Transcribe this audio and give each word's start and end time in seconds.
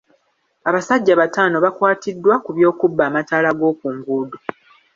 Abasajja 0.69 1.13
batano 1.21 1.55
bakwattiddwa 1.65 2.33
ku 2.43 2.49
by'okubba 2.55 3.01
amataala 3.09 3.49
g'oku 3.57 3.87
nguudo. 3.95 4.37